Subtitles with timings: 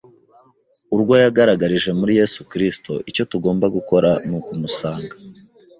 [0.93, 2.91] urwo yagaragarije muri Yesu kristo.
[3.09, 5.15] Icyo tugomba gukora ni ukumusanga: